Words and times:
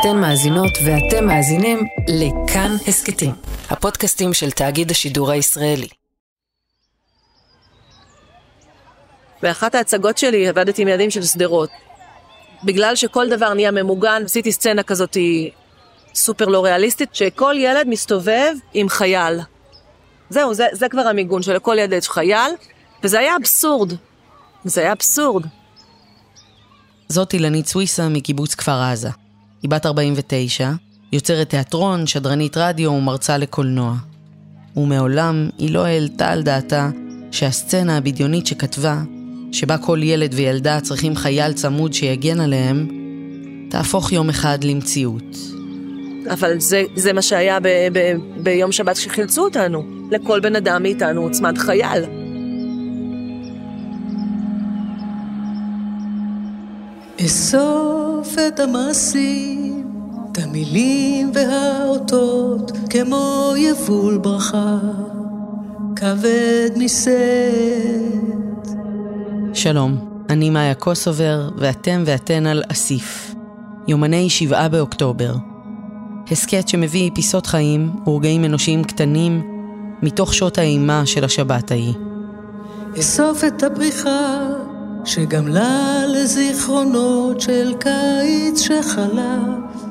אתן 0.00 0.16
מאזינות 0.20 0.72
ואתם 0.84 1.26
מאזינים 1.26 1.78
לכאן 2.08 2.76
הסכתים, 2.88 3.30
הפודקאסטים 3.70 4.34
של 4.34 4.50
תאגיד 4.50 4.90
השידור 4.90 5.30
הישראלי. 5.30 5.88
באחת 9.42 9.74
ההצגות 9.74 10.18
שלי 10.18 10.48
עבדתי 10.48 10.82
עם 10.82 10.88
ילדים 10.88 11.10
של 11.10 11.22
שדרות. 11.22 11.70
בגלל 12.64 12.96
שכל 12.96 13.28
דבר 13.28 13.54
נהיה 13.54 13.70
ממוגן, 13.70 14.22
עשיתי 14.24 14.52
סצנה 14.52 14.82
כזאת 14.82 15.16
סופר 16.14 16.44
לא 16.44 16.64
ריאליסטית, 16.64 17.14
שכל 17.14 17.54
ילד 17.58 17.88
מסתובב 17.88 18.52
עם 18.74 18.88
חייל. 18.88 19.40
זהו, 20.30 20.54
זה, 20.54 20.66
זה 20.72 20.88
כבר 20.88 21.02
המיגון, 21.02 21.42
שלכל 21.42 21.76
ילד 21.78 21.92
יש 21.92 22.08
חייל, 22.08 22.52
וזה 23.04 23.18
היה 23.18 23.36
אבסורד. 23.36 23.92
זה 24.64 24.80
היה 24.80 24.92
אבסורד. 24.92 25.44
זאת 27.08 27.32
אילנית 27.32 27.66
סוויסה 27.66 28.08
מקיבוץ 28.08 28.54
כפר 28.54 28.82
עזה. 28.92 29.25
היא 29.66 29.70
בת 29.70 29.86
49, 29.86 30.72
יוצרת 31.12 31.50
תיאטרון, 31.50 32.06
שדרנית 32.06 32.56
רדיו 32.56 32.90
ומרצה 32.90 33.38
לקולנוע. 33.38 33.94
ומעולם 34.76 35.48
היא 35.58 35.70
לא 35.70 35.84
העלתה 35.84 36.30
על 36.30 36.42
דעתה 36.42 36.90
שהסצנה 37.30 37.96
הבדיונית 37.96 38.46
שכתבה, 38.46 39.02
שבה 39.52 39.78
כל 39.78 40.00
ילד 40.02 40.34
וילדה 40.34 40.80
צריכים 40.80 41.16
חייל 41.16 41.52
צמוד 41.52 41.92
שיגן 41.92 42.40
עליהם, 42.40 42.88
תהפוך 43.70 44.12
יום 44.12 44.28
אחד 44.28 44.64
למציאות. 44.64 45.36
אבל 46.32 46.60
זה, 46.60 46.82
זה 46.96 47.12
מה 47.12 47.22
שהיה 47.22 47.60
ב, 47.60 47.68
ב, 47.92 48.12
ביום 48.42 48.72
שבת 48.72 48.96
כשחילצו 48.96 49.44
אותנו. 49.44 49.82
לכל 50.10 50.40
בן 50.40 50.56
אדם 50.56 50.82
מאיתנו 50.82 51.22
הוצמד 51.22 51.58
חייל. 51.58 52.04
אסוף 58.26 58.38
את 58.48 58.60
המעשים, 58.60 59.84
את 60.32 60.38
המילים 60.38 61.32
והאותות, 61.34 62.72
כמו 62.90 63.52
יבול 63.56 64.18
ברכה, 64.18 64.78
כבד 65.96 66.70
משאת. 66.76 67.12
שלום, 69.54 69.98
אני 70.30 70.50
מאיה 70.50 70.74
קוסובר, 70.74 71.50
ואתם 71.56 72.02
ואתן 72.06 72.46
על 72.46 72.62
אסיף. 72.72 73.34
יומני 73.88 74.30
שבעה 74.30 74.68
באוקטובר. 74.68 75.34
הסכת 76.30 76.68
שמביא 76.68 77.10
פיסות 77.14 77.46
חיים 77.46 77.90
ורגעים 78.06 78.44
אנושיים 78.44 78.84
קטנים 78.84 79.42
מתוך 80.02 80.34
שעות 80.34 80.58
האימה 80.58 81.06
של 81.06 81.24
השבת 81.24 81.70
ההיא. 81.70 81.94
אסוף 82.98 83.44
את 83.44 83.62
הבריחה 83.62 84.46
שגמלה 85.06 86.04
לזיכרונות 86.06 87.40
של 87.40 87.74
קיץ 87.80 88.60
שחלף 88.60 89.84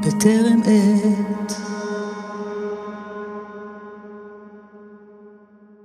בטרם 0.00 0.60
עת. 0.64 1.52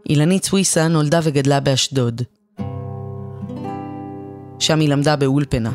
אילנית 0.10 0.44
סוויסה 0.44 0.88
נולדה 0.88 1.20
וגדלה 1.24 1.60
באשדוד. 1.60 2.22
שם 4.60 4.80
היא 4.80 4.90
למדה 4.90 5.16
באולפנה. 5.16 5.72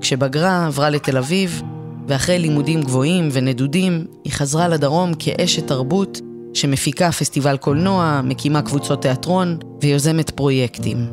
כשבגרה 0.00 0.66
עברה 0.66 0.90
לתל 0.90 1.18
אביב, 1.18 1.62
ואחרי 2.08 2.38
לימודים 2.38 2.82
גבוהים 2.82 3.28
ונדודים, 3.32 4.06
היא 4.24 4.32
חזרה 4.32 4.68
לדרום 4.68 5.12
כאשת 5.18 5.66
תרבות 5.66 6.20
שמפיקה 6.54 7.12
פסטיבל 7.12 7.56
קולנוע, 7.56 8.20
מקימה 8.24 8.62
קבוצות 8.62 9.02
תיאטרון 9.02 9.58
ויוזמת 9.82 10.30
פרויקטים. 10.30 11.06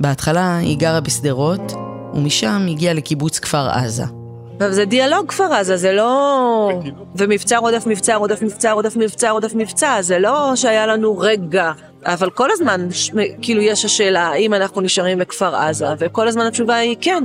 בהתחלה 0.00 0.56
היא 0.56 0.78
גרה 0.78 1.00
בשדרות, 1.00 1.72
ומשם 2.14 2.66
הגיעה 2.70 2.94
לקיבוץ 2.94 3.38
כפר 3.38 3.68
עזה. 3.68 4.04
אבל 4.58 4.72
זה 4.72 4.84
דיאלוג 4.84 5.28
כפר 5.28 5.52
עזה, 5.52 5.76
זה 5.76 5.92
לא... 5.92 6.70
ומבצע 7.16 7.58
רודף 7.58 7.86
מבצע 7.86 8.16
רודף 8.16 8.42
מבצע 8.42 8.72
רודף 8.72 8.96
מבצע 8.96 9.30
רודף 9.30 9.52
מבצע, 9.54 10.02
זה 10.02 10.18
לא 10.18 10.52
שהיה 10.56 10.86
לנו 10.86 11.18
רגע. 11.18 11.72
אבל 12.04 12.30
כל 12.30 12.48
הזמן, 12.52 12.88
ש... 12.90 13.10
כאילו, 13.42 13.60
יש 13.60 13.84
השאלה 13.84 14.28
האם 14.28 14.54
אנחנו 14.54 14.80
נשארים 14.80 15.18
בכפר 15.18 15.56
עזה, 15.56 15.86
וכל 15.98 16.28
הזמן 16.28 16.46
התשובה 16.46 16.74
היא 16.74 16.96
כן. 17.00 17.24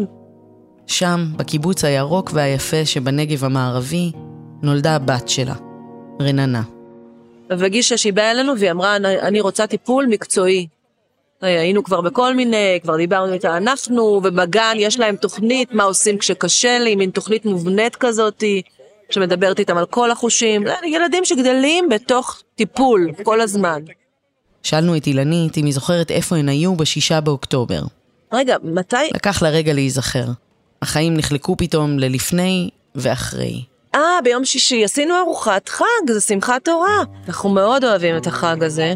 שם, 0.87 1.25
בקיבוץ 1.35 1.83
הירוק 1.83 2.31
והיפה 2.33 2.85
שבנגב 2.85 3.45
המערבי, 3.45 4.11
נולדה 4.61 4.95
הבת 4.95 5.29
שלה, 5.29 5.55
רננה. 6.21 6.63
וגישה 7.49 7.97
שהיא 7.97 8.13
באה 8.13 8.31
אלינו 8.31 8.57
והיא 8.57 8.71
אמרה, 8.71 8.95
אני 8.95 9.41
רוצה 9.41 9.67
טיפול 9.67 10.05
מקצועי. 10.09 10.67
היינו 11.41 11.83
כבר 11.83 12.01
בכל 12.01 12.35
מיני, 12.35 12.79
כבר 12.83 12.97
דיברנו 12.97 13.33
איתה 13.33 13.57
אנחנו, 13.57 14.01
ובגן 14.01 14.73
יש 14.75 14.99
להם 14.99 15.15
תוכנית, 15.15 15.73
מה 15.73 15.83
עושים 15.83 16.17
כשקשה 16.17 16.79
לי, 16.79 16.95
מין 16.95 17.09
תוכנית 17.09 17.45
מובנית 17.45 17.95
כזאתי, 17.95 18.61
שמדברת 19.09 19.59
איתם 19.59 19.77
על 19.77 19.85
כל 19.85 20.11
החושים. 20.11 20.63
ילדים 20.85 21.25
שגדלים 21.25 21.89
בתוך 21.89 22.41
טיפול 22.55 23.11
כל 23.23 23.41
הזמן. 23.41 23.81
שאלנו 24.63 24.97
את 24.97 25.07
אילנית 25.07 25.57
אם 25.57 25.65
היא 25.65 25.73
זוכרת 25.73 26.11
איפה 26.11 26.35
הן 26.35 26.49
היו 26.49 26.75
בשישה 26.75 27.21
באוקטובר. 27.21 27.81
רגע, 28.33 28.55
מתי? 28.63 28.97
לקח 29.15 29.41
לה 29.41 29.49
רגע 29.49 29.73
להיזכר. 29.73 30.25
החיים 30.81 31.17
נחלקו 31.17 31.57
פתאום 31.57 31.99
ללפני 31.99 32.69
ואחרי. 32.95 33.63
אה, 33.95 34.19
ביום 34.23 34.45
שישי 34.45 34.83
עשינו 34.83 35.15
ארוחת 35.19 35.69
חג, 35.69 36.11
זה 36.11 36.21
שמחת 36.21 36.65
תורה. 36.65 37.03
אנחנו 37.27 37.49
מאוד 37.49 37.83
אוהבים 37.83 38.17
את 38.17 38.27
החג 38.27 38.63
הזה. 38.63 38.93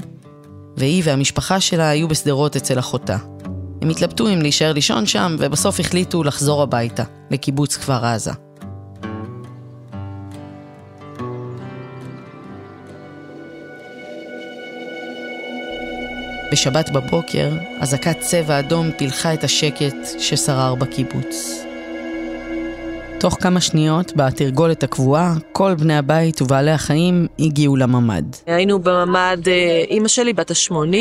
והיא 0.77 1.01
והמשפחה 1.05 1.59
שלה 1.59 1.89
היו 1.89 2.07
בשדרות 2.07 2.55
אצל 2.55 2.79
אחותה. 2.79 3.17
הם 3.81 3.89
התלבטו 3.89 4.29
אם 4.29 4.41
להישאר 4.41 4.73
לישון 4.73 5.05
שם, 5.05 5.35
ובסוף 5.39 5.79
החליטו 5.79 6.23
לחזור 6.23 6.61
הביתה, 6.61 7.03
לקיבוץ 7.31 7.77
כפר 7.77 8.05
עזה. 8.05 8.31
בשבת 16.51 16.89
בבוקר, 16.89 17.49
אזעקת 17.79 18.19
צבע 18.19 18.59
אדום 18.59 18.91
פילחה 18.97 19.33
את 19.33 19.43
השקט 19.43 19.95
ששרר 20.19 20.75
בקיבוץ. 20.75 21.62
תוך 23.23 23.37
כמה 23.41 23.61
שניות, 23.61 24.13
בתרגולת 24.15 24.83
הקבועה, 24.83 25.33
כל 25.51 25.75
בני 25.75 25.97
הבית 25.97 26.41
ובעלי 26.41 26.71
החיים 26.71 27.27
הגיעו 27.39 27.75
לממ"ד. 27.75 28.23
היינו 28.45 28.79
בממ"ד, 28.79 29.49
אה, 29.49 29.83
אימא 29.89 30.07
שלי 30.07 30.33
בת 30.33 30.51
ה-80, 30.51 30.95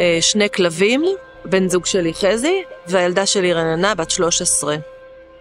אה, 0.00 0.18
שני 0.20 0.48
כלבים, 0.54 1.04
בן 1.44 1.68
זוג 1.68 1.86
שלי 1.86 2.14
חזי, 2.14 2.62
והילדה 2.86 3.26
שלי 3.26 3.52
רננה 3.52 3.94
בת 3.94 4.10
13. 4.10 4.76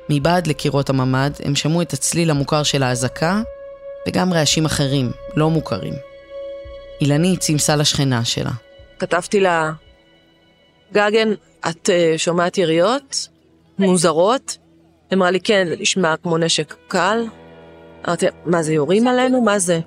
מבעד 0.09 0.47
לקירות 0.47 0.89
הממ"ד 0.89 1.31
הם 1.43 1.55
שמעו 1.55 1.81
את 1.81 1.93
הצליל 1.93 2.29
המוכר 2.29 2.63
של 2.63 2.83
האזעקה, 2.83 3.41
וגם 4.07 4.33
רעשים 4.33 4.65
אחרים, 4.65 5.11
לא 5.35 5.49
מוכרים. 5.49 5.93
אילנית 7.01 7.39
צימסה 7.39 7.75
לשכנה 7.75 8.25
שלה. 8.25 8.51
כתבתי 8.99 9.39
לה, 9.39 9.71
גגן, 10.93 11.33
את 11.69 11.89
uh, 11.89 12.17
שומעת 12.17 12.57
יריות? 12.57 13.27
מוזרות? 13.79 14.57
אמרה 15.13 15.31
לי, 15.31 15.39
כן, 15.39 15.67
זה 15.69 15.75
נשמע 15.79 16.15
כמו 16.23 16.37
נשק 16.37 16.75
קל. 16.87 17.25
אמרתי, 18.07 18.25
מה 18.45 18.63
זה, 18.63 18.73
יורים 18.73 19.07
עלינו? 19.07 19.41
מה 19.41 19.59
זה? 19.59 19.79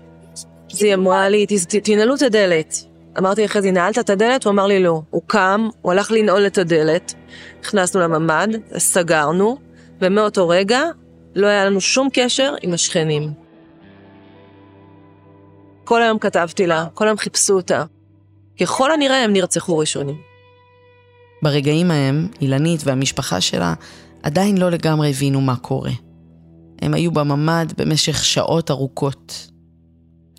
אז 0.72 0.82
היא 0.82 0.94
אמרה 0.94 1.28
לי, 1.28 1.46
תנעלו 1.84 2.14
את 2.14 2.22
הדלת. 2.22 2.84
אמרתי 3.18 3.44
אחרי 3.44 3.62
זה, 3.62 3.70
נעלת 3.70 3.98
את 3.98 4.10
הדלת? 4.10 4.44
הוא 4.44 4.50
אמר 4.50 4.66
לי, 4.66 4.82
לא. 4.82 5.02
הוא 5.10 5.22
קם, 5.26 5.68
הוא 5.82 5.92
הלך 5.92 6.10
לנעול 6.10 6.46
את 6.46 6.58
הדלת, 6.58 7.14
נכנסנו 7.62 8.00
לממ"ד, 8.00 8.48
סגרנו, 8.78 9.58
ומאותו 10.00 10.48
רגע 10.48 10.82
לא 11.34 11.46
היה 11.46 11.64
לנו 11.64 11.80
שום 11.80 12.08
קשר 12.12 12.54
עם 12.62 12.72
השכנים. 12.72 13.32
כל 15.84 16.02
היום 16.02 16.18
כתבתי 16.18 16.66
לה, 16.66 16.86
כל 16.94 17.06
היום 17.08 17.18
חיפשו 17.18 17.54
אותה. 17.54 17.84
ככל 18.60 18.92
הנראה 18.92 19.24
הם 19.24 19.32
נרצחו 19.32 19.78
ראשונים. 19.78 20.16
ברגעים 21.42 21.91
ההם, 21.91 22.28
אילנית 22.41 22.80
והמשפחה 22.84 23.41
שלה 23.41 23.74
עדיין 24.24 24.59
לא 24.59 24.71
לגמרי 24.71 25.10
הבינו 25.10 25.41
מה 25.41 25.56
קורה. 25.56 25.91
הם 26.82 26.94
היו 26.94 27.10
בממ"ד 27.10 27.72
במשך 27.76 28.24
שעות 28.24 28.71
ארוכות. 28.71 29.50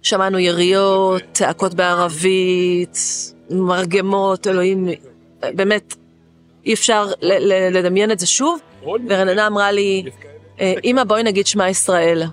שמענו 0.02 0.40
יריות, 0.40 1.22
צעקות 1.34 1.74
בערבית, 1.74 2.98
מרגמות, 3.50 4.48
אלוהים, 4.48 4.88
באמת, 5.42 5.96
אי 6.66 6.74
אפשר 6.74 7.08
לדמיין 7.72 8.12
את 8.12 8.20
זה 8.20 8.28
שוב. 8.28 8.60
ורננה 9.10 9.48
אמרה 9.48 9.72
לי, 9.72 10.04
אה, 10.60 10.74
אמא 10.84 11.04
בואי 11.04 11.24
נגיד 11.24 11.48
שמע 11.48 11.70
ישראל. 11.70 12.24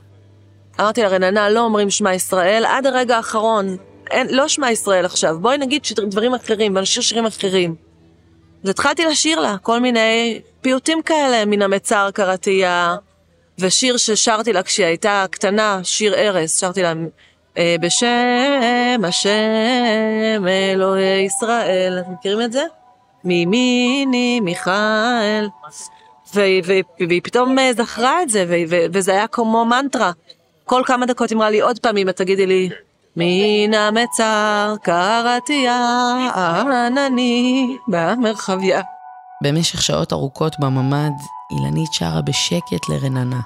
אמרתי 0.80 1.02
לה, 1.02 1.08
רננה, 1.08 1.50
לא 1.50 1.60
אומרים 1.60 1.90
שמע 1.90 2.14
ישראל 2.14 2.64
עד 2.66 2.86
הרגע 2.86 3.16
האחרון. 3.16 3.76
אין, 4.10 4.26
לא 4.30 4.48
שמע 4.48 4.70
ישראל 4.70 5.04
עכשיו, 5.04 5.38
בואי 5.40 5.58
נגיד 5.58 5.82
דברים 6.10 6.34
אחרים, 6.34 6.76
ונשאיר 6.76 7.02
שירים 7.02 7.26
אחרים. 7.26 7.74
אז 8.64 8.68
התחלתי 8.68 9.04
לשיר 9.04 9.40
לה 9.40 9.56
כל 9.62 9.80
מיני 9.80 10.40
פיוטים 10.62 11.02
כאלה, 11.02 11.44
מן 11.44 11.62
המצר 11.62 12.10
קראתייה, 12.14 12.96
ושיר 13.58 13.96
ששרתי 13.96 14.52
לה 14.52 14.62
כשהיא 14.62 14.86
הייתה 14.86 15.24
קטנה, 15.30 15.80
שיר 15.82 16.14
ארס, 16.14 16.60
שרתי 16.60 16.82
לה 16.82 16.92
אה, 17.58 17.76
בשם 17.80 19.04
השם 19.04 20.46
אלוהי 20.48 21.20
ישראל. 21.20 21.98
אתם 22.00 22.12
מכירים 22.12 22.40
את 22.42 22.52
זה? 22.52 22.64
מימיני 23.24 24.40
מיכאל, 24.40 25.48
והיא 26.34 27.20
פתאום 27.24 27.58
אה, 27.58 27.72
זכרה 27.72 28.22
את 28.22 28.30
זה, 28.30 28.44
וזה 28.68 29.12
היה 29.12 29.26
כמו 29.26 29.64
מנטרה. 29.64 30.12
כל 30.64 30.82
כמה 30.86 31.06
דקות 31.06 31.32
אמרה 31.32 31.50
לי 31.50 31.60
עוד 31.60 31.78
פעם, 31.78 31.96
אמא 31.96 32.10
תגידי 32.10 32.46
לי, 32.46 32.68
מן 33.16 33.74
המצר 33.74 34.74
קראתיה 34.82 35.78
ענני 36.36 37.76
במרחביה. 37.88 38.80
במשך 39.42 39.82
שעות 39.82 40.12
ארוכות 40.12 40.56
בממ"ד, 40.60 41.12
אילנית 41.50 41.92
שרה 41.92 42.22
בשקט 42.22 42.88
לרננה. 42.88 43.40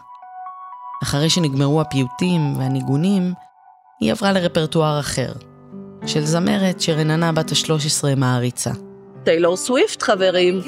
אחרי 1.03 1.31
שנגמרו 1.31 1.81
הפיוטים 1.81 2.57
והניגונים, 2.59 3.33
היא 4.01 4.13
עברה 4.13 4.33
לרפרטואר 4.33 5.01
אחר, 5.01 5.33
של 6.07 6.25
זמרת 6.25 6.81
שרננה 6.81 7.33
בת 7.33 7.53
ה-13 7.53 8.15
מעריצה. 8.17 8.71
טיילור 9.25 9.57
סוויפט, 9.57 10.03
חברים. 10.03 10.61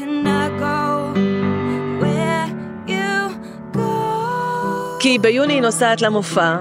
כי 5.00 5.18
ביוני 5.18 5.52
היא 5.52 5.62
נוסעת 5.62 6.02
למופע, 6.02 6.56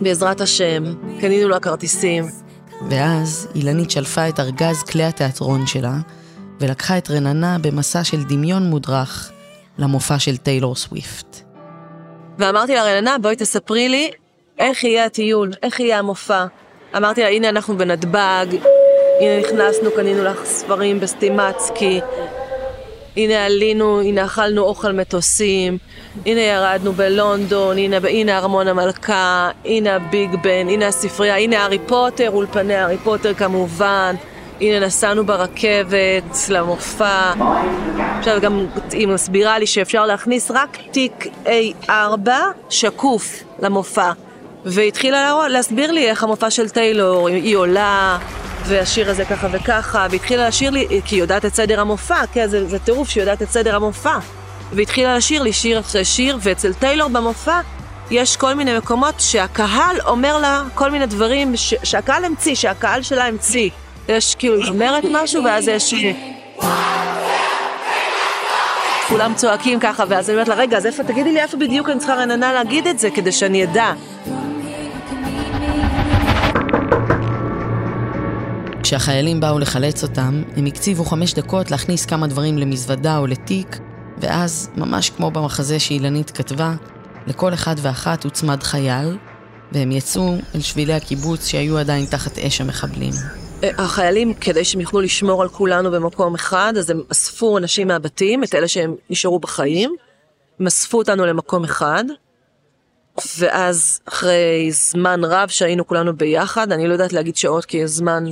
בעזרת 0.00 0.40
השם, 0.40 0.82
קנינו 1.20 1.48
לה 1.48 1.60
כרטיסים. 1.60 2.24
ואז 2.90 3.48
אילנית 3.54 3.90
שלפה 3.90 4.28
את 4.28 4.40
ארגז 4.40 4.82
כלי 4.82 5.04
התיאטרון 5.04 5.66
שלה, 5.66 5.94
ולקחה 6.64 6.98
את 6.98 7.10
רננה 7.10 7.56
במסע 7.60 8.04
של 8.04 8.22
דמיון 8.22 8.62
מודרך 8.62 9.30
למופע 9.78 10.18
של 10.18 10.36
טיילור 10.36 10.76
סוויפט. 10.76 11.40
ואמרתי 12.38 12.74
לה, 12.74 12.84
רננה, 12.84 13.16
בואי 13.22 13.36
תספרי 13.36 13.88
לי 13.88 14.10
איך 14.58 14.84
יהיה 14.84 15.04
הטיול, 15.04 15.52
איך 15.62 15.80
יהיה 15.80 15.98
המופע. 15.98 16.46
אמרתי 16.96 17.22
לה, 17.22 17.28
הנה 17.28 17.48
אנחנו 17.48 17.78
בנתב"ג, 17.78 18.46
הנה 19.20 19.40
נכנסנו, 19.40 19.90
קנינו 19.96 20.24
לך 20.24 20.44
ספרים 20.44 21.00
בסטימצקי, 21.00 22.00
הנה 23.16 23.44
עלינו, 23.44 24.00
הנה 24.00 24.24
אכלנו 24.24 24.62
אוכל 24.62 24.92
מטוסים, 24.92 25.78
הנה 26.26 26.40
ירדנו 26.40 26.92
בלונדון, 26.92 27.78
הנה, 27.78 27.96
הנה 28.08 28.38
ארמון 28.38 28.68
המלכה, 28.68 29.50
הנה 29.64 29.94
הביג 29.96 30.30
בן, 30.42 30.68
הנה 30.68 30.86
הספרייה, 30.86 31.36
הנה 31.36 31.62
הארי 31.62 31.78
פוטר, 31.86 32.30
אולפני 32.30 32.74
הארי 32.74 32.98
פוטר 32.98 33.34
כמובן, 33.34 34.14
הנה 34.60 34.86
נסענו 34.86 35.26
ברכבת 35.26 36.48
למופע. 36.48 37.32
עכשיו 38.18 38.40
גם 38.40 38.66
היא 38.92 39.08
מסבירה 39.08 39.58
לי 39.58 39.66
שאפשר 39.66 40.06
להכניס 40.06 40.50
רק 40.50 40.78
תיק 40.90 41.26
A4 41.86 42.28
שקוף 42.70 43.42
למופע. 43.58 44.12
והתחילה 44.64 45.48
להסביר 45.48 45.92
לי 45.92 46.08
איך 46.10 46.22
המופע 46.22 46.50
של 46.50 46.68
טיילור, 46.68 47.28
היא 47.28 47.56
עולה, 47.56 48.18
והשיר 48.66 49.10
הזה 49.10 49.24
ככה 49.24 49.48
וככה, 49.52 50.06
והתחילה 50.10 50.48
לשיר 50.48 50.70
לי, 50.70 51.00
כי 51.04 51.14
היא 51.14 51.20
יודעת 51.20 51.44
את 51.44 51.54
סדר 51.54 51.80
המופע, 51.80 52.26
כן, 52.32 52.46
זה, 52.46 52.68
זה 52.68 52.78
טירוף 52.78 53.08
שהיא 53.08 53.22
יודעת 53.22 53.42
את 53.42 53.50
סדר 53.50 53.76
המופע. 53.76 54.18
והתחילה 54.72 55.16
לשיר 55.16 55.42
לי 55.42 55.52
שיר 55.52 55.80
אחרי 55.80 56.04
שיר, 56.04 56.38
ואצל 56.40 56.72
טיילור 56.74 57.08
במופע 57.08 57.60
יש 58.10 58.36
כל 58.36 58.54
מיני 58.54 58.78
מקומות 58.78 59.14
שהקהל 59.18 59.96
אומר 60.06 60.38
לה 60.38 60.62
כל 60.74 60.90
מיני 60.90 61.06
דברים 61.06 61.56
ש- 61.56 61.74
שהקהל 61.82 62.24
המציא, 62.24 62.54
שהקהל 62.54 63.02
שלה 63.02 63.26
המציא. 63.26 63.70
יש 64.08 64.34
כאילו, 64.34 64.56
היא 64.56 64.68
אומרת 64.68 65.04
משהו, 65.12 65.44
ואז 65.44 65.68
יש... 65.68 65.94
כולם 69.08 69.34
צועקים 69.34 69.80
ככה, 69.80 70.04
ואז 70.08 70.30
אני 70.30 70.34
אומרת 70.34 70.48
לה, 70.48 70.54
רגע, 70.54 70.76
אז 70.76 70.86
איפה, 70.86 71.04
תגידי 71.04 71.32
לי 71.32 71.40
איפה 71.40 71.56
בדיוק 71.56 71.88
אני 71.88 71.98
צריכה 71.98 72.14
רננה 72.14 72.52
להגיד 72.52 72.86
את 72.86 72.98
זה, 72.98 73.10
כדי 73.10 73.32
שאני 73.32 73.64
אדע. 73.64 73.92
כשהחיילים 78.82 79.40
באו 79.40 79.58
לחלץ 79.58 80.02
אותם, 80.02 80.42
הם 80.56 80.66
הקציבו 80.66 81.04
חמש 81.04 81.34
דקות 81.34 81.70
להכניס 81.70 82.06
כמה 82.06 82.26
דברים 82.26 82.58
למזוודה 82.58 83.18
או 83.18 83.26
לתיק, 83.26 83.78
ואז, 84.18 84.70
ממש 84.76 85.10
כמו 85.10 85.30
במחזה 85.30 85.78
שאילנית 85.78 86.30
כתבה, 86.30 86.74
לכל 87.26 87.54
אחד 87.54 87.74
ואחת 87.78 88.24
הוצמד 88.24 88.62
חייל, 88.62 89.16
והם 89.72 89.92
יצאו 89.92 90.34
אל 90.54 90.60
שבילי 90.60 90.94
הקיבוץ 90.94 91.46
שהיו 91.46 91.78
עדיין 91.78 92.06
תחת 92.06 92.38
אש 92.38 92.60
המחבלים. 92.60 93.43
החיילים, 93.78 94.34
כדי 94.34 94.64
שהם 94.64 94.80
יוכלו 94.80 95.00
לשמור 95.00 95.42
על 95.42 95.48
כולנו 95.48 95.90
במקום 95.90 96.34
אחד, 96.34 96.72
אז 96.78 96.90
הם 96.90 97.02
אספו 97.12 97.58
אנשים 97.58 97.88
מהבתים, 97.88 98.44
את 98.44 98.54
אלה 98.54 98.68
שהם 98.68 98.94
נשארו 99.10 99.38
בחיים, 99.38 99.94
הם 100.60 100.66
אספו 100.66 100.98
אותנו 100.98 101.26
למקום 101.26 101.64
אחד, 101.64 102.04
ואז 103.38 104.00
אחרי 104.04 104.70
זמן 104.72 105.24
רב 105.24 105.48
שהיינו 105.48 105.86
כולנו 105.86 106.16
ביחד, 106.16 106.72
אני 106.72 106.86
לא 106.86 106.92
יודעת 106.92 107.12
להגיד 107.12 107.36
שעות 107.36 107.64
כי 107.64 107.86
זמן 107.86 108.24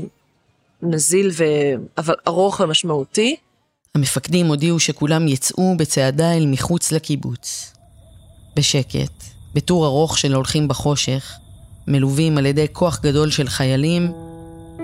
נזיל 0.82 1.31
ו... 1.32 1.44
אבל 1.99 2.14
ארוך 2.28 2.61
ומשמעותי. 2.61 3.37
המפקדים 3.94 4.46
הודיעו 4.46 4.81
שכולם 4.81 5.28
יצאו 5.28 5.76
בצעדה 5.76 6.32
אל 6.32 6.46
מחוץ 6.46 6.93
לקיבוץ. 6.93 7.75
בשקט, 8.56 9.25
בטור 9.55 9.87
ארוך 9.87 10.19
של 10.19 10.35
הולכים 10.35 10.69
בחושך, 10.69 11.32
מלווים 11.87 12.38
על 12.38 12.46
ידי 12.46 12.67
כוח 12.73 13.00
גדול 13.02 13.31
של 13.31 13.49
חיילים, 13.49 14.12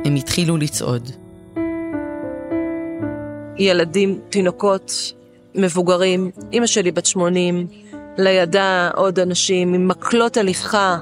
הם 0.05 0.15
התחילו 0.15 0.56
לצעוד. 0.56 1.11
ילדים, 3.59 4.21
תינוקות, 4.31 5.12
מבוגרים, 5.55 6.31
אימא 6.53 6.67
שלי 6.67 6.93
בת 6.93 7.06
80, 7.06 7.67
לידה 8.19 8.91
עוד 8.95 9.19
אנשים 9.19 9.75
עם 9.75 9.89
מקלות 9.89 10.37
הליכה 10.37 10.99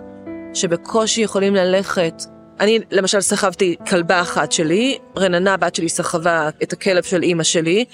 שבקושי 0.54 1.20
יכולים 1.20 1.54
ללכת. 1.54 2.22
אני 2.60 2.78
למשל 2.90 3.20
סחבתי 3.20 3.76
כלבה 3.88 4.20
אחת 4.20 4.52
שלי, 4.52 4.98
רננה 5.16 5.56
בת 5.56 5.74
שלי 5.74 5.88
סחבה 5.88 6.48
את 6.62 6.72
הכלב 6.72 7.02
של 7.02 7.22
אימא 7.22 7.42
שלי, 7.42 7.84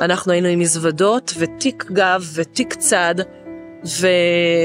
אנחנו 0.00 0.32
היינו 0.32 0.48
עם 0.48 0.58
מזוודות 0.58 1.34
ותיק 1.38 1.84
גב 1.92 2.30
ותיק 2.34 2.74
צד, 2.74 3.14
ו... 3.86 4.06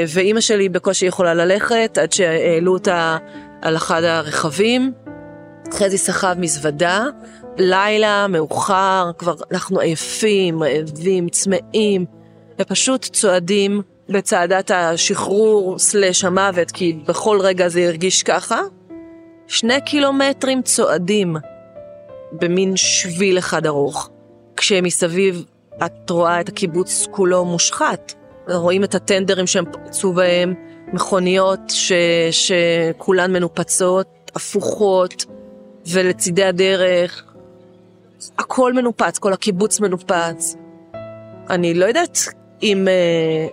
ואימא 0.08 0.42
שלי 0.42 0.70
בקושי 0.70 1.06
יכולה 1.06 1.34
ללכת 1.34 1.98
עד 2.02 2.12
שהעלו 2.12 2.74
אותה 2.74 3.18
על 3.62 3.76
אחד 3.76 4.04
הרכבים. 4.04 4.92
חזי 5.74 5.98
סחב 5.98 6.36
מזוודה, 6.40 7.06
לילה, 7.58 8.28
מאוחר, 8.28 9.12
כבר 9.18 9.36
אנחנו 9.52 9.80
עייפים, 9.80 10.64
רעבים, 10.64 11.30
צמאים, 11.30 12.06
ופשוט 12.60 13.04
צועדים 13.04 13.82
בצעדת 14.10 14.72
השחרור 14.72 15.80
סלש 15.80 16.24
המוות, 16.24 16.72
כי 16.72 16.94
בכל 17.08 17.40
רגע 17.42 17.68
זה 17.68 17.88
הרגיש 17.88 18.24
ככה. 18.24 18.60
שני 19.48 19.82
קילומטרים 19.82 20.62
צועדים 20.62 21.36
במין 22.32 22.76
שביל 22.76 23.38
אחד 23.38 23.66
ארוך, 23.66 24.10
כשמסביב 24.58 25.46
את 25.86 26.10
רואה 26.10 26.42
את 26.42 26.50
הקיבוץ 26.50 27.08
כולו 27.12 27.46
מושחת. 27.46 28.14
רואים 28.50 28.84
את 28.84 28.96
הטנדרים 28.96 29.48
שהם 29.48 29.66
פרצו 29.72 30.14
בהם, 30.14 30.54
מכוניות 30.94 31.60
ש... 31.70 31.92
שכולן 32.32 33.34
מנופצות, 33.34 34.32
הפוכות, 34.36 35.26
ולצידי 35.92 36.44
הדרך, 36.44 37.24
הכל 38.38 38.74
מנופץ, 38.74 39.20
כל 39.20 39.34
הקיבוץ 39.34 39.80
מנופץ. 39.80 40.56
אני 41.50 41.74
לא 41.74 41.86
יודעת 41.86 42.18
אם 42.64 42.88
אה, 42.88 43.48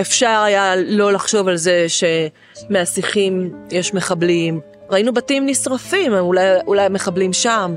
אפשר 0.00 0.42
היה 0.46 0.76
לא 0.76 1.12
לחשוב 1.12 1.48
על 1.48 1.56
זה 1.56 1.86
שמהשיחים 1.88 3.54
יש 3.70 3.94
מחבלים. 3.94 4.60
ראינו 4.90 5.12
בתים 5.12 5.46
נשרפים, 5.46 6.14
אולי, 6.14 6.60
אולי 6.66 6.82
המחבלים 6.82 7.32
שם. 7.32 7.74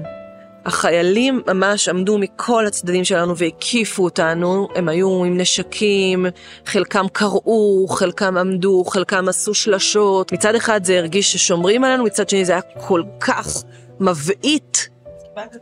החיילים 0.66 1.42
ממש 1.48 1.90
עמדו 1.90 2.18
מכל 2.18 2.66
הצדדים 2.68 3.04
שלנו 3.04 3.38
והקיפו 3.38 4.04
אותנו, 4.04 4.68
הם 4.76 4.90
היו 4.90 5.24
עם 5.24 5.38
נשקים, 5.38 6.26
חלקם 6.66 7.06
קראו, 7.14 7.88
חלקם 7.88 8.38
עמדו, 8.38 8.84
חלקם 8.84 9.30
עשו 9.30 9.54
שלשות. 9.54 10.34
מצד 10.34 10.56
אחד 10.56 10.84
זה 10.84 10.98
הרגיש 10.98 11.34
ששומרים 11.34 11.84
עלינו, 11.84 12.04
מצד 12.04 12.30
שני 12.30 12.46
זה 12.46 12.52
היה 12.52 12.62
כל 12.62 13.04
כך 13.20 13.64
מבעית, 14.00 14.90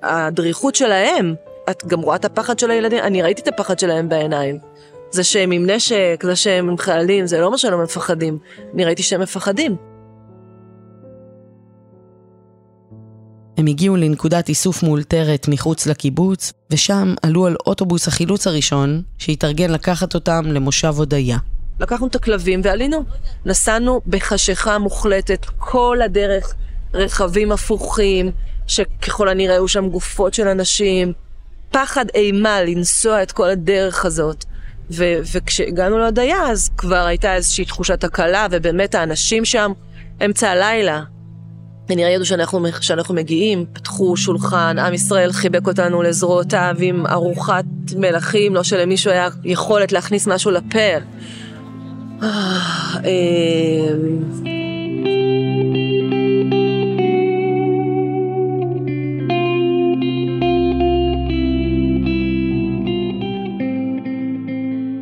הדריכות 0.03 0.75
שלהם. 0.75 1.35
את 1.69 1.85
גם 1.85 2.01
רואה 2.01 2.15
את 2.15 2.25
הפחד 2.25 2.59
של 2.59 2.71
הילדים, 2.71 2.99
אני 2.99 3.21
ראיתי 3.21 3.41
את 3.41 3.47
הפחד 3.47 3.79
שלהם 3.79 4.09
בעיניים. 4.09 4.59
זה 5.11 5.23
שהם 5.23 5.51
עם 5.51 5.69
נשק, 5.69 6.23
זה 6.23 6.35
שהם 6.35 6.69
עם 6.69 6.77
חיילים, 6.77 7.27
זה 7.27 7.41
לא 7.41 7.51
מה 7.51 7.57
שהם 7.57 7.83
מפחדים. 7.83 8.37
אני 8.73 8.85
ראיתי 8.85 9.03
שהם 9.03 9.21
מפחדים. 9.21 9.92
הם 13.57 13.67
הגיעו 13.67 13.95
לנקודת 13.95 14.49
איסוף 14.49 14.83
מאולתרת 14.83 15.47
מחוץ 15.47 15.87
לקיבוץ, 15.87 16.53
ושם 16.71 17.13
עלו 17.21 17.45
על 17.45 17.55
אוטובוס 17.65 18.07
החילוץ 18.07 18.47
הראשון, 18.47 19.01
שהתארגן 19.17 19.71
לקחת 19.71 20.15
אותם 20.15 20.45
למושב 20.45 20.93
הודיה. 20.97 21.37
לקחנו 21.79 22.07
את 22.07 22.15
הכלבים 22.15 22.61
ועלינו. 22.63 23.03
נסענו 23.45 24.01
בחשיכה 24.07 24.77
מוחלטת 24.77 25.45
כל 25.57 25.97
הדרך, 26.05 26.53
רכבים 26.93 27.51
הפוכים, 27.51 28.31
שככל 28.67 29.29
הנראה 29.29 29.53
היו 29.55 29.67
שם 29.67 29.89
גופות 29.89 30.33
של 30.33 30.47
אנשים. 30.47 31.13
פחד 31.71 32.05
אימה 32.15 32.61
לנסוע 32.61 33.23
את 33.23 33.31
כל 33.31 33.49
הדרך 33.49 34.05
הזאת. 34.05 34.45
ו- 34.91 35.19
וכשהגענו 35.33 35.97
להודיה, 35.97 36.37
אז 36.51 36.69
כבר 36.77 37.05
הייתה 37.05 37.35
איזושהי 37.35 37.65
תחושת 37.65 38.03
הקלה, 38.03 38.47
ובאמת 38.51 38.95
האנשים 38.95 39.45
שם, 39.45 39.71
אמצע 40.25 40.49
הלילה, 40.49 41.03
כנראה 41.87 42.09
ידעו 42.09 42.25
שאנחנו, 42.25 42.67
שאנחנו 42.81 43.15
מגיעים, 43.15 43.65
פתחו 43.73 44.17
שולחן, 44.17 44.79
עם 44.79 44.93
ישראל 44.93 45.31
חיבק 45.31 45.67
אותנו 45.67 46.01
לזרועותיו 46.01 46.75
עם 46.79 47.07
ארוחת 47.07 47.65
מלכים, 47.97 48.55
לא 48.55 48.63
שלמישהו 48.63 49.11
היה 49.11 49.29
יכולת 49.43 49.91
להכניס 49.91 50.27
משהו 50.27 50.51
לפה. 50.51 50.79
אה, 52.23 52.59
אמ, 53.03 54.23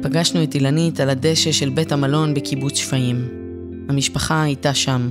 פגשנו 0.02 0.44
את 0.44 0.56
אילנית 0.56 1.00
על 1.00 1.10
הדשא 1.10 1.52
של 1.52 1.70
בית 1.70 1.92
המלון 1.92 2.34
בקיבוץ 2.34 2.78
שפיים. 2.78 3.28
המשפחה 3.90 4.42
הייתה 4.44 4.74
שם, 4.74 5.10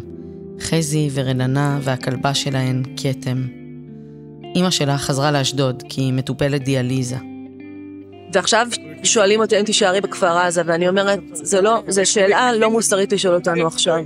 חזי 0.61 1.09
ורננה 1.13 1.79
והכלבה 1.83 2.35
שלהן, 2.35 2.83
כתם. 2.97 3.47
אימא 4.55 4.71
שלה 4.71 4.99
חזרה 4.99 5.31
לאשדוד 5.31 5.83
כי 5.89 6.01
היא 6.01 6.13
מטופלת 6.13 6.63
דיאליזה. 6.63 7.17
ועכשיו 8.33 8.69
שואלים 9.03 9.41
אותי 9.41 9.61
אם 9.61 9.65
תישארי 9.65 10.01
בכפר 10.01 10.39
עזה, 10.39 10.63
ואני 10.67 10.89
אומרת, 10.89 11.21
זה 11.33 11.61
לא, 11.61 11.83
זו 11.89 12.07
שאלה 12.07 12.53
לא 12.53 12.71
מוסרית 12.71 13.13
לשאול 13.13 13.35
אותנו 13.35 13.67
עכשיו. 13.67 14.05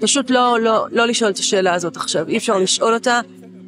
פשוט 0.00 0.30
לא, 0.30 0.60
לא, 0.60 0.86
לא 0.90 1.06
לשאול 1.06 1.30
את 1.30 1.38
השאלה 1.38 1.74
הזאת 1.74 1.96
עכשיו, 1.96 2.28
אי 2.28 2.36
אפשר 2.36 2.58
לשאול 2.58 2.94
אותה. 2.94 3.20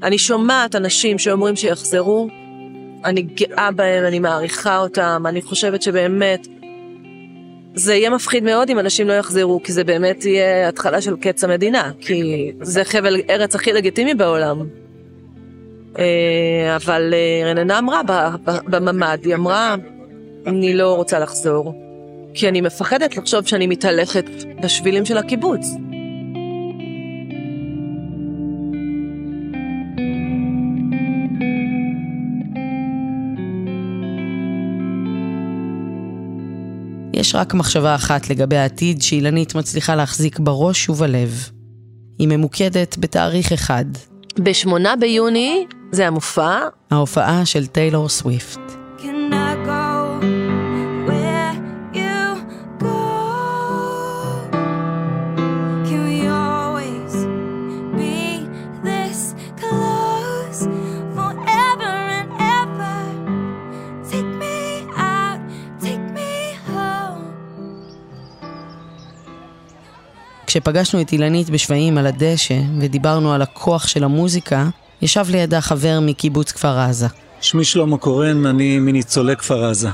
אני 0.02 0.18
שומעת 0.18 0.74
אנשים 0.74 1.18
שאומרים 1.18 1.56
שיחזרו, 1.56 2.28
אני 3.04 3.22
גאה 3.22 3.70
בהם, 3.70 4.04
אני 4.04 4.18
מעריכה 4.18 4.78
אותם, 4.78 5.24
אני 5.28 5.42
חושבת 5.42 5.82
שבאמת 5.82 6.46
זה 7.74 7.94
יהיה 7.94 8.10
מפחיד 8.10 8.44
מאוד 8.44 8.70
אם 8.70 8.78
אנשים 8.78 9.08
לא 9.08 9.12
יחזרו, 9.12 9.62
כי 9.62 9.72
זה 9.72 9.84
באמת 9.84 10.24
יהיה 10.24 10.68
התחלה 10.68 11.00
של 11.00 11.16
קץ 11.16 11.44
המדינה, 11.44 11.90
כי 12.00 12.52
זה 12.62 12.84
חבל 12.84 13.20
ארץ 13.30 13.54
הכי 13.54 13.72
לגיטימי 13.72 14.14
בעולם. 14.14 14.66
אה, 15.98 16.76
אבל 16.76 17.14
אה, 17.14 17.50
רננה 17.50 17.78
אמרה 17.78 18.00
בממ"ד, 18.46 19.18
היא 19.24 19.34
אמרה, 19.34 19.74
אני 20.46 20.74
לא 20.74 20.94
רוצה 20.94 21.18
לחזור, 21.18 21.74
כי 22.34 22.48
אני 22.48 22.60
מפחדת 22.60 23.16
לחשוב 23.16 23.46
שאני 23.46 23.66
מתהלכת 23.66 24.24
בשבילים 24.62 25.04
של 25.04 25.18
הקיבוץ. 25.18 25.66
יש 37.24 37.34
רק 37.34 37.54
מחשבה 37.54 37.94
אחת 37.94 38.30
לגבי 38.30 38.56
העתיד 38.56 39.02
שאילנית 39.02 39.54
מצליחה 39.54 39.94
להחזיק 39.94 40.38
בראש 40.38 40.88
ובלב. 40.88 41.50
היא 42.18 42.28
ממוקדת 42.28 42.96
בתאריך 42.98 43.52
אחד. 43.52 43.84
בשמונה 44.38 44.96
ביוני 44.96 45.66
זה 45.92 46.06
המופע. 46.06 46.58
ההופעה 46.90 47.46
של 47.46 47.66
טיילור 47.66 48.08
סוויפט. 48.08 48.83
כשפגשנו 70.54 71.00
את 71.00 71.12
אילנית 71.12 71.50
בשבעים 71.50 71.98
על 71.98 72.06
הדשא 72.06 72.60
ודיברנו 72.80 73.32
על 73.32 73.42
הכוח 73.42 73.86
של 73.86 74.04
המוזיקה, 74.04 74.68
ישב 75.02 75.24
לידה 75.30 75.60
חבר 75.60 75.98
מקיבוץ 76.02 76.52
כפר 76.52 76.78
עזה. 76.78 77.06
שמי 77.40 77.64
שלמה 77.64 77.96
קורן, 77.96 78.46
אני 78.46 78.78
מניצולי 78.78 79.36
כפר 79.36 79.64
עזה. 79.64 79.88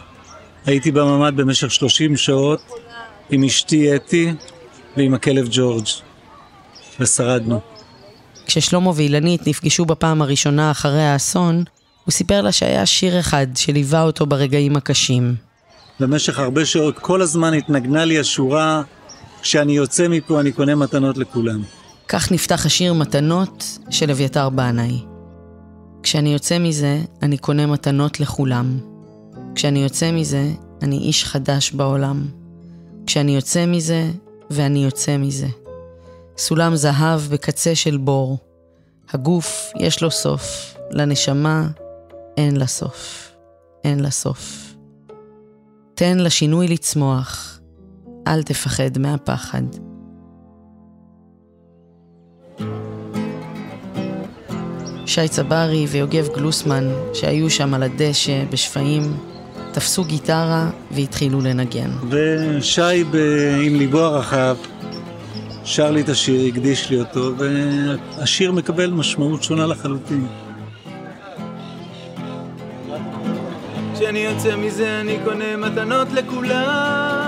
הייתי 0.67 0.91
בממ"ד 0.91 1.37
במשך 1.37 1.71
30 1.71 2.17
שעות 2.17 2.61
עם 3.31 3.45
אשתי 3.45 3.97
אתי 3.97 4.33
ועם 4.97 5.15
הכלב 5.15 5.49
ג'ורג', 5.51 5.85
ושרדנו. 7.01 7.61
כששלמה 8.47 8.91
ואילנית 8.95 9.47
נפגשו 9.47 9.85
בפעם 9.85 10.23
הראשונה 10.23 10.71
אחרי 10.71 11.03
האסון, 11.03 11.65
הוא 12.05 12.13
סיפר 12.13 12.43
לה 12.43 12.53
שהיה 12.53 12.87
שיר 12.87 13.21
אחד 13.21 13.47
שליווה 13.55 14.03
אותו 14.03 14.27
ברגעים 14.27 14.77
הקשים. 14.77 15.35
במשך 16.01 16.39
הרבה 16.39 16.65
שעות 16.65 16.99
כל 16.99 17.23
הזמן 17.23 17.55
התנגנה 17.55 18.05
לי 18.05 18.19
השורה 18.19 18.83
כשאני 19.43 19.73
יוצא 19.73 20.09
מפה 20.09 20.41
אני 20.41 20.53
קונה 20.53 20.75
מתנות 20.75 21.19
לכולם. 21.19 21.63
כך 22.09 22.33
נפתח 22.33 22.67
השיר 22.67 22.95
מתנות 22.95 23.79
של 23.91 24.11
אביתר 24.11 24.49
בנאי. 24.51 25.01
כשאני 26.03 26.33
יוצא 26.33 26.59
מזה, 26.59 27.01
אני 27.23 27.39
קונה 27.39 27.67
מתנות 27.67 28.21
לכולם. 28.21 28.79
כשאני 29.55 29.83
יוצא 29.83 30.13
מזה, 30.13 30.51
אני 30.83 30.99
איש 30.99 31.25
חדש 31.25 31.73
בעולם. 31.73 32.27
כשאני 33.07 33.35
יוצא 33.37 33.67
מזה, 33.67 34.11
ואני 34.51 34.85
יוצא 34.85 35.17
מזה. 35.17 35.47
סולם 36.39 36.77
זהב 36.77 37.21
בקצה 37.21 37.75
של 37.75 37.97
בור. 37.97 38.39
הגוף 39.13 39.73
יש 39.77 40.03
לו 40.03 40.11
סוף, 40.11 40.75
לנשמה 40.91 41.69
אין 42.37 42.57
לה 42.57 42.67
סוף. 42.67 43.31
אין 43.85 44.01
לה 44.01 44.11
סוף. 44.11 44.75
תן 45.95 46.19
לשינוי 46.19 46.69
לצמוח, 46.69 47.60
אל 48.27 48.43
תפחד 48.43 48.99
מהפחד. 48.99 49.63
שי 55.07 55.29
צברי 55.29 55.87
ויוגב 55.89 56.29
גלוסמן, 56.37 56.85
שהיו 57.15 57.51
שם 57.51 57.75
על 57.75 57.83
הדשא 57.83 58.45
בשפיים, 58.51 59.03
תפסו 59.73 60.05
גיטרה 60.05 60.71
והתחילו 60.91 61.41
לנגן. 61.41 61.91
ושי, 62.11 63.05
ב... 63.11 63.17
עם 63.63 63.75
ליבו 63.75 64.01
הרחב, 64.01 64.57
שר 65.65 65.91
לי 65.91 66.01
את 66.01 66.09
השיר, 66.09 66.47
הקדיש 66.47 66.91
לי 66.91 67.01
אותו, 67.01 67.33
והשיר 67.39 68.53
מקבל 68.53 68.91
משמעות 68.91 69.43
שונה 69.43 69.67
לחלוטין. 69.67 70.27
כשאני 73.95 74.19
יוצא 74.19 74.57
מזה 74.57 75.01
אני 75.01 75.19
קונה 75.25 75.57
מתנות 75.57 76.13
לכולם 76.13 77.20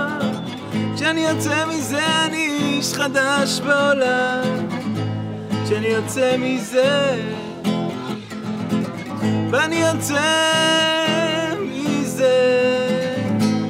כשאני 1.03 1.21
יוצא 1.21 1.65
מזה 1.65 2.05
אני 2.25 2.47
איש 2.61 2.93
חדש 2.93 3.59
בעולם. 3.59 4.67
כשאני 5.65 5.87
יוצא 5.87 6.35
מזה 6.37 7.21
ואני 9.51 9.75
יוצא 9.75 10.21
מזה 11.61 12.35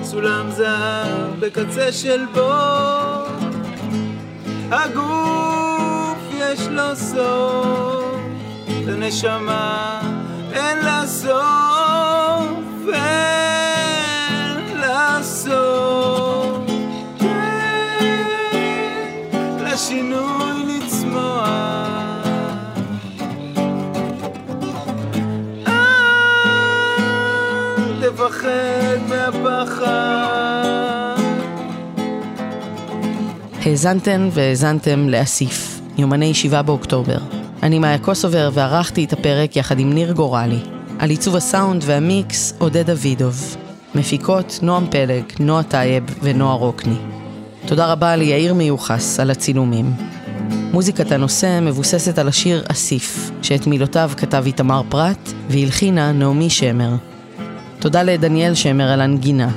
סולם 0.04 0.52
זהב 0.52 1.40
בקצה 1.40 1.92
של 1.92 2.26
בור. 2.34 3.28
הגוף 4.72 6.18
יש 6.38 6.68
לו 6.68 6.96
סוף 6.96 8.16
לנשמה 8.88 10.02
אין 10.54 10.78
לה 10.86 11.08
סוף 11.08 12.94
אין 12.94 14.78
לה 14.80 15.20
סוף 15.24 16.23
אל 28.14 28.18
תפחד 28.18 28.98
מהפחד. 29.10 29.86
האזנתן 33.66 34.30
והאזנתם 34.32 35.10
לאסיף, 35.10 35.82
יומני 35.98 36.34
7 36.34 36.62
באוקטובר. 36.62 37.18
אני 37.64 37.80
מאיה 37.80 37.98
קוסובר 37.98 38.50
וערכתי 38.54 39.06
את 39.06 39.14
הפרק 39.14 39.56
יחד 39.56 39.80
עם 39.80 39.94
ניר 39.94 40.12
גורלי. 40.12 40.60
על 41.00 41.10
עיצוב 41.10 41.36
הסאונד 41.36 41.84
והמיקס 41.86 42.54
עודד 42.58 42.90
דוידוב. 42.90 43.56
מפיקות 43.96 44.60
נועם 44.62 44.86
פלג, 44.92 45.24
נועה 45.40 45.64
טייב 45.64 46.04
ונועה 46.22 46.56
רוקני. 46.56 46.98
תודה 47.66 47.92
רבה 47.92 48.16
ליאיר 48.16 48.54
מיוחס 48.54 49.20
על 49.20 49.32
הצילומים. 49.32 49.94
מוזיקת 50.74 51.12
הנושא 51.12 51.60
מבוססת 51.62 52.18
על 52.18 52.28
השיר 52.28 52.64
אסיף, 52.68 53.32
שאת 53.42 53.68
מילותיו 53.68 54.12
כתב 54.18 54.44
איתמר 54.46 54.82
פרת 54.90 55.34
והלחינה 55.50 56.12
נעמי 56.12 56.50
שמר. 56.50 57.13
תודה 57.84 58.04
לדניאל 58.04 58.56
שמר 58.56 58.92
על 58.92 59.02
הנגינה, 59.02 59.50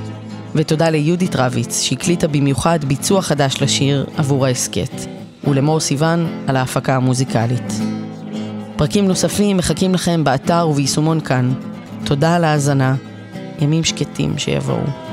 ותודה 0.55 0.91
ליהודית 0.91 1.37
רביץ 1.37 1.81
שהקליטה 1.81 2.29
במיוחד 2.29 2.85
ביצוע 2.85 3.23
חדש 3.23 3.63
לשיר 3.63 4.07
עבור 4.17 4.47
ההסכת, 4.47 5.07
ולמור 5.45 5.81
סיוון 5.81 6.27
על 6.47 6.57
ההפקה 6.57 6.97
המוזיקלית. 6.97 7.73
פרקים 8.77 9.09
נוספים 9.09 9.57
מחכים 9.57 9.95
לכם 9.95 10.25
באתר 10.25 10.69
וביישומון 10.71 11.21
כאן. 11.21 11.53
תודה 12.05 12.37
על 12.37 12.45
ההאזנה, 12.45 12.95
ימים 13.61 13.85
שקטים 13.85 14.39
שיבואו. 14.39 15.06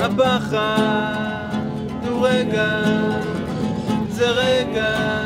הפחד 0.00 1.48
הוא 2.08 2.28
רגע, 2.28 2.82
זה 4.08 4.30
רגע 4.30 5.25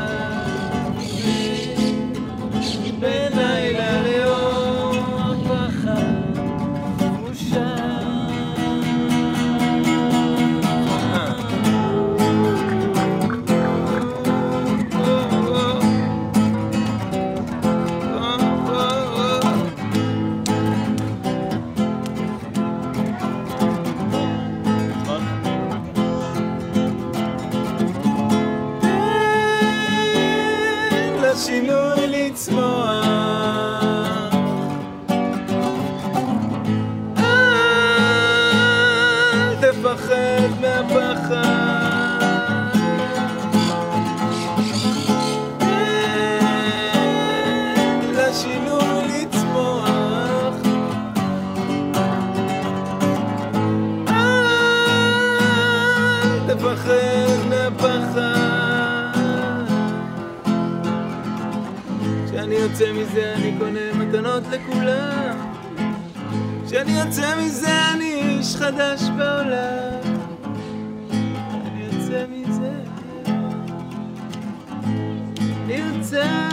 תפחד 56.75 57.49
מהפחד. 57.49 58.21
כשאני 62.27 62.55
יוצא 62.55 62.93
מזה 62.93 63.35
אני 63.37 63.55
קונה 63.59 63.93
מתנות 63.95 64.43
לכולם. 64.51 65.53
כשאני 66.67 67.01
יוצא 67.01 67.37
מזה 67.41 67.91
אני 67.95 68.15
איש 68.15 68.57
חדש 68.57 69.03
בעולם. 69.03 70.17
אני 71.67 71.85
יוצא 71.85 72.25
מזה. 72.31 72.73
אני 75.65 75.75
יוצא. 75.75 76.50